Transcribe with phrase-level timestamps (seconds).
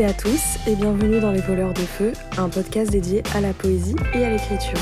[0.00, 3.94] à tous et bienvenue dans Les Voleurs de Feu, un podcast dédié à la poésie
[4.14, 4.78] et à l'écriture.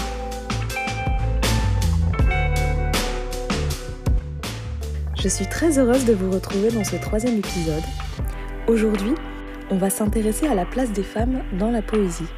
[5.20, 7.83] Je suis très heureuse de vous retrouver dans ce troisième épisode.
[8.69, 9.15] Aujourd'hui,
[9.73, 12.29] on va s'intéresser à la place des femmes dans la poésie.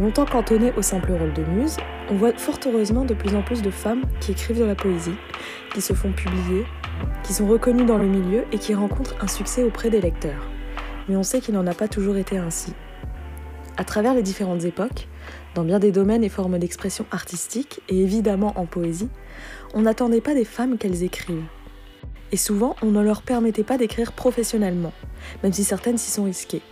[0.00, 1.76] Longtemps cantonnées au simple rôle de muse,
[2.10, 5.14] on voit fort heureusement de plus en plus de femmes qui écrivent de la poésie,
[5.72, 6.66] qui se font publier,
[7.22, 10.50] qui sont reconnues dans le milieu et qui rencontrent un succès auprès des lecteurs
[11.08, 12.72] mais on sait qu'il n'en a pas toujours été ainsi.
[13.76, 15.08] À travers les différentes époques,
[15.54, 19.08] dans bien des domaines et formes d'expression artistique, et évidemment en poésie,
[19.74, 21.46] on n'attendait pas des femmes qu'elles écrivent.
[22.32, 24.92] Et souvent, on ne leur permettait pas d'écrire professionnellement,
[25.42, 26.62] même si certaines s'y sont risquées.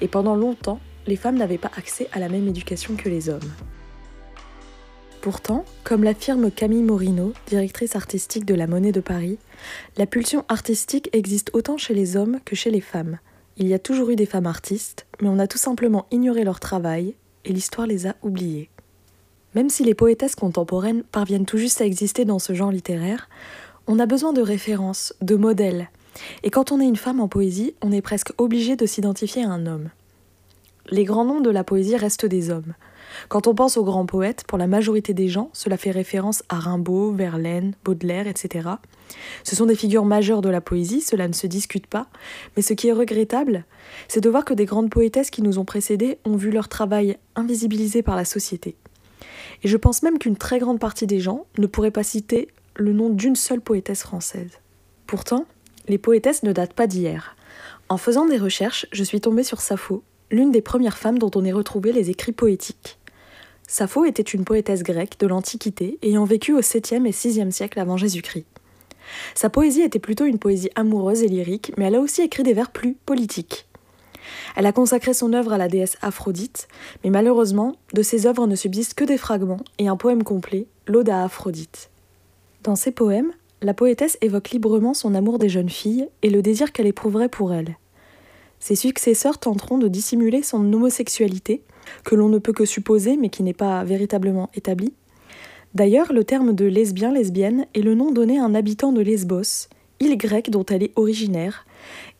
[0.00, 3.40] Et pendant longtemps, les femmes n'avaient pas accès à la même éducation que les hommes.
[5.20, 9.38] Pourtant, comme l'affirme Camille Morino, directrice artistique de la Monnaie de Paris,
[9.96, 13.18] la pulsion artistique existe autant chez les hommes que chez les femmes,
[13.62, 16.58] il y a toujours eu des femmes artistes, mais on a tout simplement ignoré leur
[16.58, 18.70] travail et l'histoire les a oubliées.
[19.54, 23.28] Même si les poétesses contemporaines parviennent tout juste à exister dans ce genre littéraire,
[23.86, 25.90] on a besoin de références, de modèles.
[26.42, 29.50] Et quand on est une femme en poésie, on est presque obligé de s'identifier à
[29.50, 29.90] un homme.
[30.90, 32.74] Les grands noms de la poésie restent des hommes.
[33.28, 36.58] Quand on pense aux grands poètes, pour la majorité des gens, cela fait référence à
[36.58, 38.68] Rimbaud, Verlaine, Baudelaire, etc.
[39.44, 42.06] Ce sont des figures majeures de la poésie, cela ne se discute pas,
[42.56, 43.64] mais ce qui est regrettable,
[44.08, 47.18] c'est de voir que des grandes poétesses qui nous ont précédées ont vu leur travail
[47.36, 48.76] invisibilisé par la société.
[49.62, 52.92] Et je pense même qu'une très grande partie des gens ne pourraient pas citer le
[52.92, 54.58] nom d'une seule poétesse française.
[55.06, 55.46] Pourtant,
[55.88, 57.36] les poétesses ne datent pas d'hier.
[57.88, 61.44] En faisant des recherches, je suis tombée sur Sappho, l'une des premières femmes dont on
[61.44, 62.98] ait retrouvé les écrits poétiques.
[63.72, 67.96] Sappho était une poétesse grecque de l'Antiquité ayant vécu au 7e et 6e siècle avant
[67.96, 68.44] Jésus-Christ.
[69.34, 72.52] Sa poésie était plutôt une poésie amoureuse et lyrique, mais elle a aussi écrit des
[72.52, 73.66] vers plus politiques.
[74.56, 76.68] Elle a consacré son œuvre à la déesse Aphrodite,
[77.02, 81.08] mais malheureusement, de ses œuvres ne subsistent que des fragments et un poème complet, l'Ode
[81.08, 81.88] à Aphrodite.
[82.64, 83.32] Dans ces poèmes,
[83.62, 87.54] la poétesse évoque librement son amour des jeunes filles et le désir qu'elle éprouverait pour
[87.54, 87.78] elles.
[88.62, 91.64] Ses successeurs tenteront de dissimuler son homosexualité,
[92.04, 94.94] que l'on ne peut que supposer mais qui n'est pas véritablement établi.
[95.74, 99.66] D'ailleurs, le terme de lesbien-lesbienne est le nom donné à un habitant de Lesbos,
[99.98, 101.66] île grecque dont elle est originaire,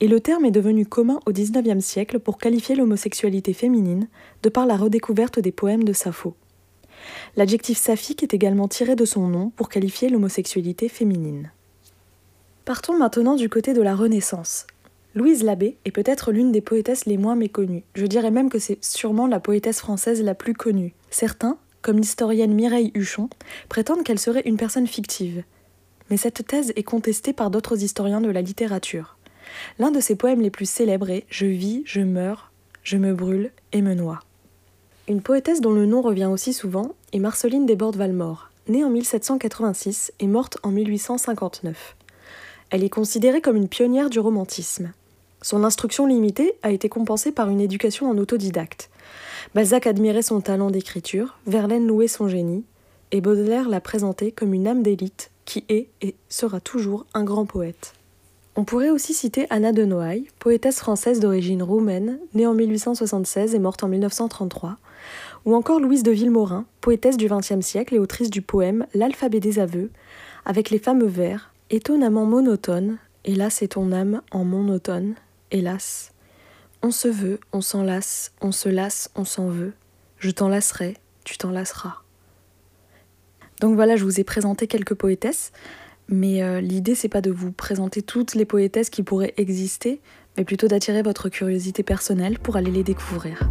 [0.00, 4.08] et le terme est devenu commun au XIXe siècle pour qualifier l'homosexualité féminine,
[4.42, 6.34] de par la redécouverte des poèmes de Sappho.
[7.36, 11.52] L'adjectif saphique est également tiré de son nom pour qualifier l'homosexualité féminine.
[12.64, 14.66] Partons maintenant du côté de la Renaissance,
[15.14, 17.84] Louise Labbé est peut-être l'une des poétesses les moins méconnues.
[17.94, 20.94] Je dirais même que c'est sûrement la poétesse française la plus connue.
[21.10, 23.28] Certains, comme l'historienne Mireille Huchon,
[23.68, 25.44] prétendent qu'elle serait une personne fictive.
[26.08, 29.18] Mais cette thèse est contestée par d'autres historiens de la littérature.
[29.78, 32.50] L'un de ses poèmes les plus célèbres est Je vis, je meurs,
[32.82, 34.20] je me brûle et me noie.
[35.08, 40.26] Une poétesse dont le nom revient aussi souvent est Marceline Desbordes-Valmore, née en 1786 et
[40.26, 41.96] morte en 1859.
[42.70, 44.94] Elle est considérée comme une pionnière du romantisme.
[45.42, 48.90] Son instruction limitée a été compensée par une éducation en autodidacte.
[49.54, 52.64] Balzac admirait son talent d'écriture, Verlaine louait son génie,
[53.10, 57.44] et Baudelaire l'a présenté comme une âme d'élite qui est et sera toujours un grand
[57.44, 57.94] poète.
[58.54, 63.58] On pourrait aussi citer Anna de Noailles, poétesse française d'origine roumaine, née en 1876 et
[63.58, 64.76] morte en 1933,
[65.44, 69.58] ou encore Louise de Villemorin, poétesse du XXe siècle et autrice du poème L'alphabet des
[69.58, 69.90] aveux,
[70.44, 75.14] avec les fameux vers Étonnamment monotone, hélas c'est ton âme en monotone,
[75.52, 76.12] hélas.
[76.82, 79.72] On se veut, on s'enlace, on se lasse, on s'en veut.
[80.18, 82.02] Je t'enlacerai, tu t'enlaceras.
[83.60, 85.52] Donc voilà, je vous ai présenté quelques poétesses,
[86.08, 90.00] mais euh, l'idée c'est pas de vous présenter toutes les poétesses qui pourraient exister,
[90.36, 93.48] mais plutôt d'attirer votre curiosité personnelle pour aller les découvrir.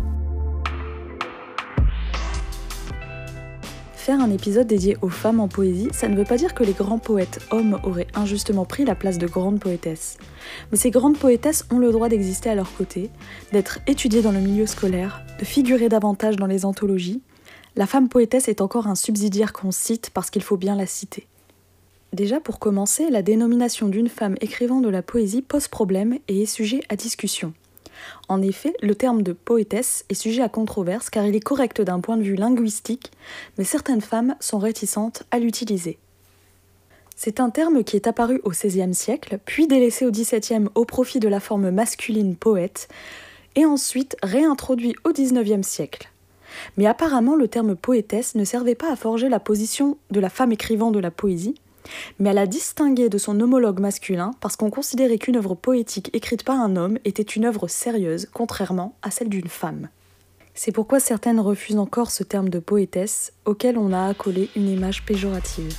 [4.19, 6.99] Un épisode dédié aux femmes en poésie, ça ne veut pas dire que les grands
[6.99, 10.17] poètes hommes auraient injustement pris la place de grandes poétesses.
[10.69, 13.09] Mais ces grandes poétesses ont le droit d'exister à leur côté,
[13.53, 17.21] d'être étudiées dans le milieu scolaire, de figurer davantage dans les anthologies.
[17.77, 21.27] La femme poétesse est encore un subsidiaire qu'on cite parce qu'il faut bien la citer.
[22.11, 26.45] Déjà pour commencer, la dénomination d'une femme écrivant de la poésie pose problème et est
[26.45, 27.53] sujet à discussion.
[28.27, 31.99] En effet, le terme de poétesse est sujet à controverse car il est correct d'un
[31.99, 33.11] point de vue linguistique,
[33.57, 35.97] mais certaines femmes sont réticentes à l'utiliser.
[37.15, 41.19] C'est un terme qui est apparu au XVIe siècle, puis délaissé au XVIIe au profit
[41.19, 42.87] de la forme masculine poète,
[43.55, 46.09] et ensuite réintroduit au XIXe siècle.
[46.77, 50.51] Mais apparemment, le terme poétesse ne servait pas à forger la position de la femme
[50.51, 51.55] écrivant de la poésie,
[52.19, 56.43] mais elle a distingué de son homologue masculin parce qu'on considérait qu'une œuvre poétique écrite
[56.43, 59.89] par un homme était une œuvre sérieuse, contrairement à celle d'une femme.
[60.53, 65.05] C'est pourquoi certaines refusent encore ce terme de poétesse, auquel on a accolé une image
[65.05, 65.75] péjorative.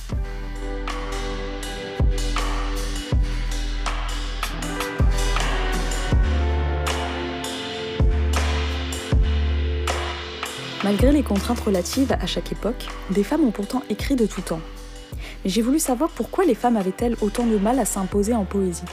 [10.83, 14.59] Malgré les contraintes relatives à chaque époque, des femmes ont pourtant écrit de tout temps.
[15.45, 18.83] J'ai voulu savoir pourquoi les femmes avaient-elles autant de mal à s'imposer en poésie.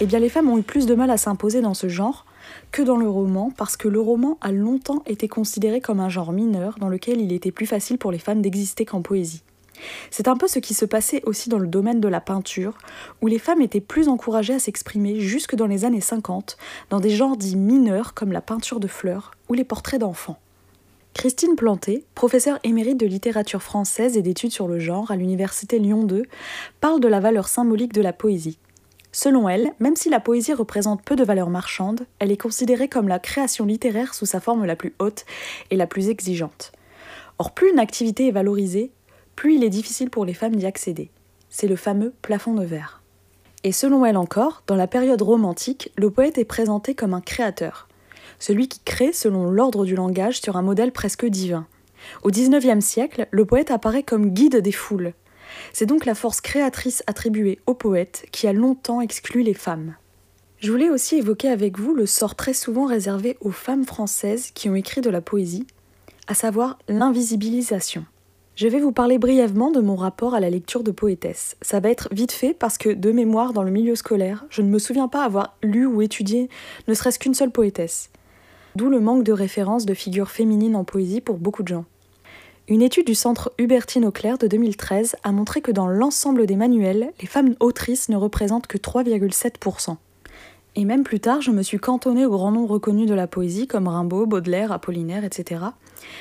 [0.00, 2.26] Eh bien, les femmes ont eu plus de mal à s'imposer dans ce genre
[2.70, 6.32] que dans le roman, parce que le roman a longtemps été considéré comme un genre
[6.32, 9.42] mineur dans lequel il était plus facile pour les femmes d'exister qu'en poésie.
[10.10, 12.76] C'est un peu ce qui se passait aussi dans le domaine de la peinture,
[13.22, 16.56] où les femmes étaient plus encouragées à s'exprimer jusque dans les années 50,
[16.90, 20.38] dans des genres dits mineurs comme la peinture de fleurs ou les portraits d'enfants.
[21.16, 26.04] Christine Planté, professeure émérite de littérature française et d'études sur le genre à l'université Lyon
[26.04, 26.24] 2,
[26.82, 28.58] parle de la valeur symbolique de la poésie.
[29.12, 33.08] Selon elle, même si la poésie représente peu de valeur marchande, elle est considérée comme
[33.08, 35.24] la création littéraire sous sa forme la plus haute
[35.70, 36.72] et la plus exigeante.
[37.38, 38.90] Or, plus une activité est valorisée,
[39.36, 41.10] plus il est difficile pour les femmes d'y accéder.
[41.48, 43.00] C'est le fameux plafond de verre.
[43.64, 47.85] Et selon elle encore, dans la période romantique, le poète est présenté comme un créateur,
[48.38, 51.66] celui qui crée selon l'ordre du langage sur un modèle presque divin.
[52.22, 55.12] Au XIXe siècle, le poète apparaît comme guide des foules.
[55.72, 59.94] C'est donc la force créatrice attribuée au poète qui a longtemps exclu les femmes.
[60.58, 64.68] Je voulais aussi évoquer avec vous le sort très souvent réservé aux femmes françaises qui
[64.68, 65.66] ont écrit de la poésie,
[66.28, 68.04] à savoir l'invisibilisation.
[68.56, 71.56] Je vais vous parler brièvement de mon rapport à la lecture de poétesse.
[71.60, 74.68] Ça va être vite fait parce que, de mémoire, dans le milieu scolaire, je ne
[74.68, 76.48] me souviens pas avoir lu ou étudié
[76.88, 78.08] ne serait-ce qu'une seule poétesse.
[78.76, 81.86] D'où le manque de références de figures féminines en poésie pour beaucoup de gens.
[82.68, 87.10] Une étude du centre Hubertine Auclair de 2013 a montré que dans l'ensemble des manuels,
[87.18, 89.96] les femmes autrices ne représentent que 3,7%.
[90.74, 93.66] Et même plus tard, je me suis cantonnée au grand nombre reconnu de la poésie,
[93.66, 95.64] comme Rimbaud, Baudelaire, Apollinaire, etc.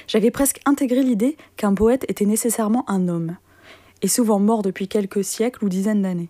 [0.08, 3.36] J'avais presque intégré l'idée qu'un poète était nécessairement un homme,
[4.02, 6.30] et souvent mort depuis quelques siècles ou dizaines d'années.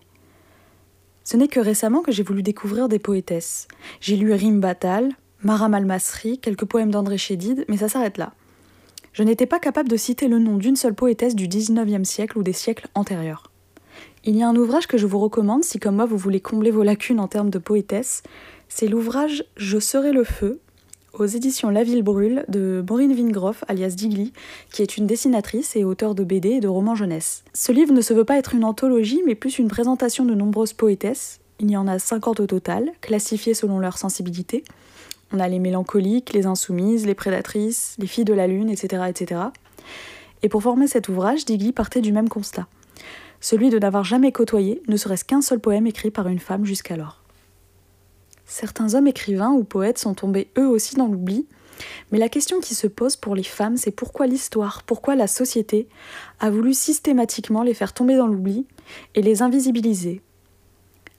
[1.22, 3.68] Ce n'est que récemment que j'ai voulu découvrir des poétesses.
[4.00, 5.12] J'ai lu Rim Batal,
[5.42, 8.32] Maram Almasri, quelques poèmes d'André Chédid, mais ça s'arrête là.
[9.12, 12.42] Je n'étais pas capable de citer le nom d'une seule poétesse du XIXe siècle ou
[12.42, 13.50] des siècles antérieurs.
[14.24, 16.70] Il y a un ouvrage que je vous recommande si, comme moi, vous voulez combler
[16.70, 18.22] vos lacunes en termes de poétesse.
[18.68, 20.60] C'est l'ouvrage Je serai le feu,
[21.12, 24.32] aux éditions La Ville Brûle, de Maureen Vingroff, alias Digli,
[24.72, 27.44] qui est une dessinatrice et auteure de BD et de romans jeunesse.
[27.54, 30.72] Ce livre ne se veut pas être une anthologie, mais plus une présentation de nombreuses
[30.72, 31.40] poétesses.
[31.58, 34.64] Il y en a 50 au total, classifiées selon leur sensibilité.
[35.32, 39.04] On a les mélancoliques, les insoumises, les prédatrices, les filles de la lune, etc.
[39.08, 39.40] etc.
[40.42, 42.66] Et pour former cet ouvrage, Digli partait du même constat
[43.40, 47.22] celui de n'avoir jamais côtoyé ne serait-ce qu'un seul poème écrit par une femme jusqu'alors.
[48.44, 51.46] Certains hommes écrivains ou poètes sont tombés eux aussi dans l'oubli,
[52.10, 55.88] mais la question qui se pose pour les femmes, c'est pourquoi l'histoire, pourquoi la société
[56.40, 58.66] a voulu systématiquement les faire tomber dans l'oubli
[59.14, 60.22] et les invisibiliser.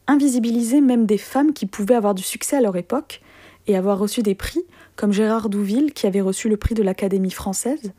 [0.08, 3.22] Invisibiliser même des femmes qui pouvaient avoir du succès à leur époque
[3.68, 4.64] et avoir reçu des prix,
[4.96, 7.92] comme Gérard Douville qui avait reçu le prix de l'Académie française.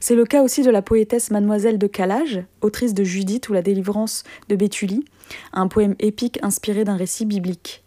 [0.00, 3.62] C'est le cas aussi de la poétesse Mademoiselle de Calage, autrice de Judith ou la
[3.62, 5.04] délivrance de Béthulie,
[5.52, 7.84] un poème épique inspiré d'un récit biblique.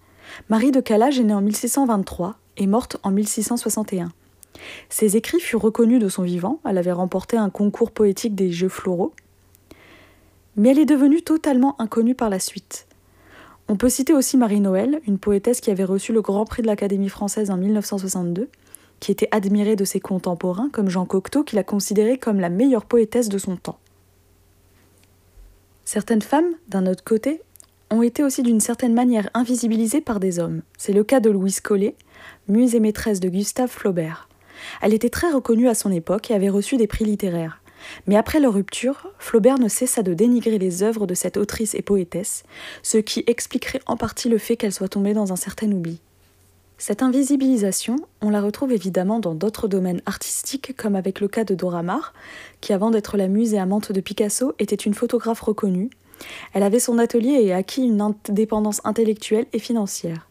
[0.50, 4.12] Marie de Calage est née en 1623 et morte en 1661.
[4.90, 8.70] Ses écrits furent reconnus de son vivant, elle avait remporté un concours poétique des Jeux
[8.70, 9.14] floraux,
[10.56, 12.88] mais elle est devenue totalement inconnue par la suite.
[13.68, 17.10] On peut citer aussi Marie-Noël, une poétesse qui avait reçu le Grand Prix de l'Académie
[17.10, 18.50] française en 1962,
[19.00, 22.86] qui était admirée de ses contemporains comme Jean Cocteau, qui la considérait comme la meilleure
[22.86, 23.80] poétesse de son temps.
[25.84, 27.42] Certaines femmes, d'un autre côté,
[27.90, 30.62] ont été aussi d'une certaine manière invisibilisées par des hommes.
[30.78, 31.96] C'est le cas de Louise Collet,
[32.48, 34.30] muse et maîtresse de Gustave Flaubert.
[34.82, 37.62] Elle était très reconnue à son époque et avait reçu des prix littéraires.
[38.08, 41.82] Mais après leur rupture, Flaubert ne cessa de dénigrer les œuvres de cette autrice et
[41.82, 42.44] poétesse,
[42.84, 46.00] ce qui expliquerait en partie le fait qu'elle soit tombée dans un certain oubli.
[46.78, 51.56] Cette invisibilisation, on la retrouve évidemment dans d'autres domaines artistiques, comme avec le cas de
[51.56, 52.14] Dora Maar,
[52.60, 55.90] qui avant d'être la muse et amante de Picasso était une photographe reconnue.
[56.54, 60.28] Elle avait son atelier et acquis une indépendance intellectuelle et financière.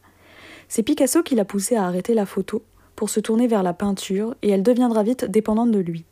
[0.68, 2.62] C'est Picasso qui l'a poussée à arrêter la photo
[2.94, 6.04] pour se tourner vers la peinture, et elle deviendra vite dépendante de lui.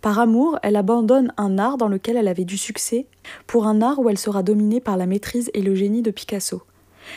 [0.00, 3.06] Par amour, elle abandonne un art dans lequel elle avait du succès
[3.46, 6.62] pour un art où elle sera dominée par la maîtrise et le génie de Picasso.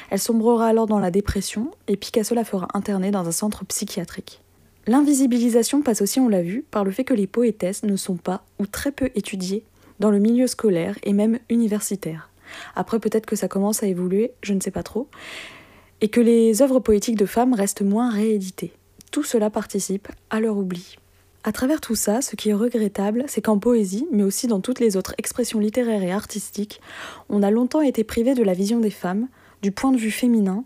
[0.10, 4.42] Elle sombrera alors dans la dépression et Picasso la fera interner dans un centre psychiatrique.
[4.88, 8.44] L'invisibilisation passe aussi, on l'a vu, par le fait que les poétesses ne sont pas
[8.60, 9.64] ou très peu étudiées
[10.00, 12.30] dans le milieu scolaire et même universitaire.
[12.76, 15.08] Après, peut-être que ça commence à évoluer, je ne sais pas trop,
[16.02, 18.74] et que les œuvres poétiques de femmes restent moins rééditées.
[19.12, 20.98] Tout cela participe à leur oubli.
[21.48, 24.80] À travers tout ça, ce qui est regrettable, c'est qu'en poésie, mais aussi dans toutes
[24.80, 26.82] les autres expressions littéraires et artistiques,
[27.30, 29.28] on a longtemps été privé de la vision des femmes,
[29.62, 30.64] du point de vue féminin,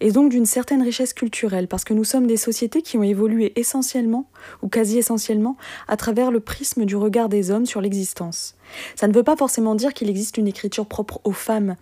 [0.00, 3.52] et donc d'une certaine richesse culturelle, parce que nous sommes des sociétés qui ont évolué
[3.56, 4.26] essentiellement,
[4.62, 8.54] ou quasi essentiellement, à travers le prisme du regard des hommes sur l'existence.
[8.96, 11.76] Ça ne veut pas forcément dire qu'il existe une écriture propre aux femmes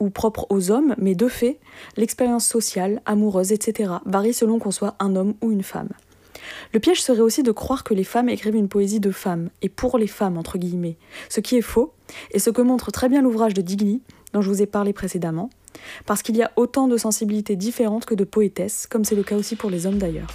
[0.00, 1.60] ou propre aux hommes, mais de fait,
[1.96, 3.92] l'expérience sociale, amoureuse, etc.
[4.06, 5.90] varie selon qu'on soit un homme ou une femme.
[6.72, 9.68] Le piège serait aussi de croire que les femmes écrivent une poésie de femmes, et
[9.68, 10.96] pour les femmes, entre guillemets,
[11.28, 11.92] ce qui est faux,
[12.30, 15.50] et ce que montre très bien l'ouvrage de Digli, dont je vous ai parlé précédemment,
[16.06, 19.36] parce qu'il y a autant de sensibilités différentes que de poétesses, comme c'est le cas
[19.36, 20.28] aussi pour les hommes d'ailleurs.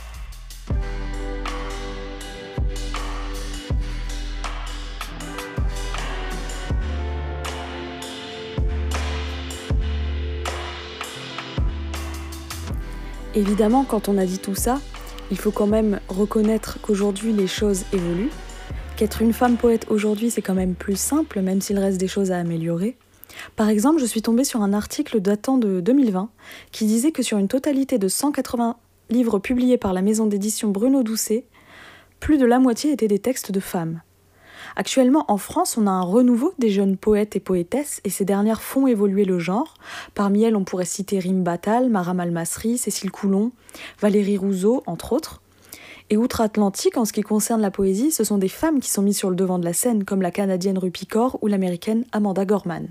[13.34, 14.82] Évidemment, quand on a dit tout ça,
[15.32, 18.32] il faut quand même reconnaître qu'aujourd'hui les choses évoluent,
[18.98, 22.32] qu'être une femme poète aujourd'hui c'est quand même plus simple, même s'il reste des choses
[22.32, 22.98] à améliorer.
[23.56, 26.30] Par exemple, je suis tombée sur un article datant de 2020
[26.72, 28.76] qui disait que sur une totalité de 180
[29.10, 31.46] livres publiés par la maison d'édition Bruno Doucet,
[32.20, 34.02] plus de la moitié étaient des textes de femmes.
[34.75, 38.62] Actuellement, en France, on a un renouveau des jeunes poètes et poétesses, et ces dernières
[38.62, 39.74] font évoluer le genre.
[40.16, 43.51] Parmi elles, on pourrait citer Rim Batal, Mara Malmasri, Cécile Coulon,
[44.00, 45.42] Valérie Rousseau, entre autres.
[46.10, 49.18] Et outre-Atlantique, en ce qui concerne la poésie, ce sont des femmes qui sont mises
[49.18, 52.90] sur le devant de la scène, comme la canadienne Rupi Kaur ou l'américaine Amanda Gorman.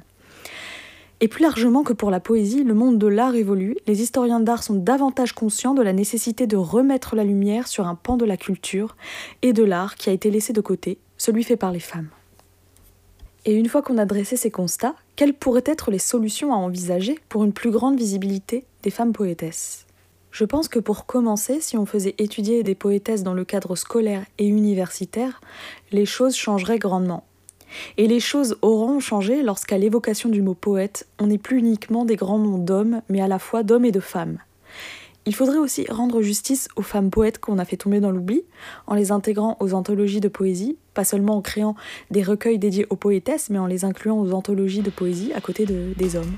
[1.22, 4.62] Et plus largement que pour la poésie, le monde de l'art évolue, les historiens d'art
[4.62, 8.38] sont davantage conscients de la nécessité de remettre la lumière sur un pan de la
[8.38, 8.96] culture
[9.42, 12.08] et de l'art qui a été laissé de côté celui fait par les femmes.
[13.44, 17.18] Et une fois qu'on a dressé ces constats, quelles pourraient être les solutions à envisager
[17.28, 19.84] pour une plus grande visibilité des femmes poétesses?
[20.30, 24.24] Je pense que pour commencer, si on faisait étudier des poétesses dans le cadre scolaire
[24.38, 25.42] et universitaire,
[25.92, 27.24] les choses changeraient grandement.
[27.98, 32.16] Et les choses auront changé lorsqu'à l'évocation du mot poète, on n'est plus uniquement des
[32.16, 34.38] grands noms d'hommes, mais à la fois d'hommes et de femmes.
[35.30, 38.42] Il faudrait aussi rendre justice aux femmes poètes qu'on a fait tomber dans l'oubli,
[38.88, 41.76] en les intégrant aux anthologies de poésie, pas seulement en créant
[42.10, 45.66] des recueils dédiés aux poétesses, mais en les incluant aux anthologies de poésie à côté
[45.66, 46.32] des hommes.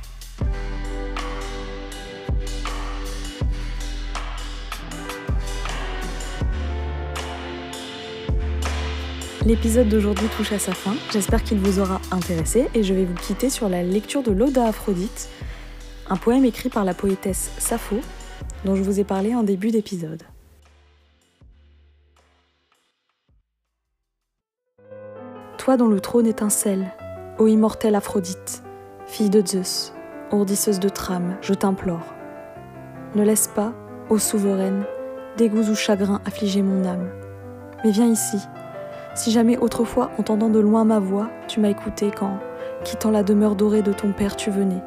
[9.47, 13.15] L'épisode d'aujourd'hui touche à sa fin, j'espère qu'il vous aura intéressé et je vais vous
[13.15, 15.31] quitter sur la lecture de l'Ode à Aphrodite,
[16.11, 17.97] un poème écrit par la poétesse Sappho
[18.65, 20.23] dont je vous ai parlé en début d'épisode.
[25.59, 26.91] Toi dont le trône étincelle,
[27.39, 28.63] ô immortelle Aphrodite,
[29.07, 29.93] fille de Zeus,
[30.33, 32.15] ourdisseuse de trame, je t'implore.
[33.15, 33.73] Ne laisse pas,
[34.11, 34.85] ô souveraine,
[35.37, 37.09] dégoûts ou chagrins affliger mon âme.
[37.85, 38.39] Mais viens ici,
[39.15, 42.39] si jamais autrefois, entendant de loin ma voix, tu m'as écouté quand,
[42.83, 44.83] quittant la demeure dorée de ton père, tu venais.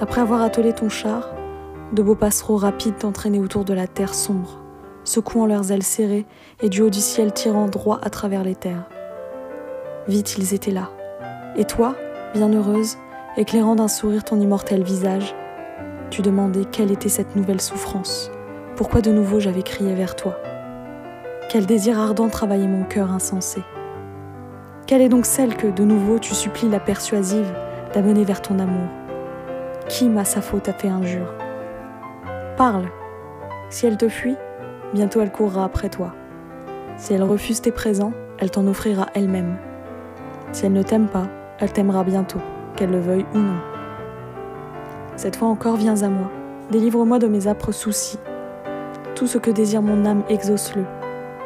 [0.00, 1.35] Après avoir attelé ton char,
[1.92, 4.60] de beaux passereaux rapides t'entraînaient autour de la terre sombre,
[5.04, 6.26] secouant leurs ailes serrées
[6.60, 8.88] et du haut du ciel tirant droit à travers les terres.
[10.08, 10.90] Vite ils étaient là.
[11.56, 11.94] Et toi,
[12.34, 12.96] bienheureuse,
[13.36, 15.34] éclairant d'un sourire ton immortel visage,
[16.10, 18.30] tu demandais quelle était cette nouvelle souffrance,
[18.76, 20.36] pourquoi de nouveau j'avais crié vers toi?
[21.48, 23.62] Quel désir ardent travaillait mon cœur insensé?
[24.86, 27.52] Quelle est donc celle que, de nouveau, tu supplies la persuasive
[27.94, 28.88] d'amener vers ton amour?
[29.88, 31.45] Qui, ma sa faute, a fait injure?
[32.56, 32.86] Parle.
[33.68, 34.36] Si elle te fuit,
[34.94, 36.14] bientôt elle courra après toi.
[36.96, 39.58] Si elle refuse tes présents, elle t'en offrira elle-même.
[40.52, 41.26] Si elle ne t'aime pas,
[41.58, 42.40] elle t'aimera bientôt,
[42.74, 43.58] qu'elle le veuille ou non.
[45.16, 46.30] Cette fois encore, viens à moi.
[46.70, 48.18] Délivre-moi de mes âpres soucis.
[49.14, 50.84] Tout ce que désire mon âme, exauce-le,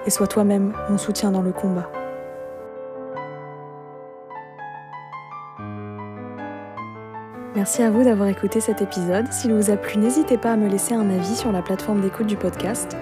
[0.06, 1.90] et sois toi-même mon soutien dans le combat.
[7.57, 9.33] Merci à vous d'avoir écouté cet épisode.
[9.33, 12.26] S'il vous a plu, n'hésitez pas à me laisser un avis sur la plateforme d'écoute
[12.26, 12.97] du podcast.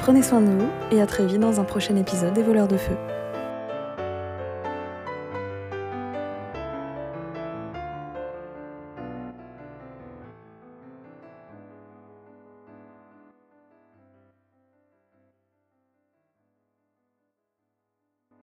[0.00, 2.76] Prenez soin de vous et à très vite dans un prochain épisode des Voleurs de
[2.76, 2.96] Feu.